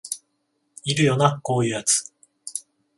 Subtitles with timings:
[0.83, 2.11] いるよなこういうやつ